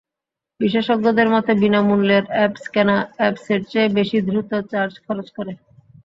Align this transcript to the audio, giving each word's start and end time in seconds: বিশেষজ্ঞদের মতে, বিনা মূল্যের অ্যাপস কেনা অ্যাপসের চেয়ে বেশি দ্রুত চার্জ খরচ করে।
বিশেষজ্ঞদের 0.59 1.27
মতে, 1.29 1.51
বিনা 1.61 1.79
মূল্যের 1.87 2.23
অ্যাপস 2.29 2.63
কেনা 2.73 2.97
অ্যাপসের 3.17 3.61
চেয়ে 3.65 3.89
বেশি 3.97 4.17
দ্রুত 4.27 4.51
চার্জ 4.71 4.93
খরচ 5.05 5.27
করে। 5.37 5.53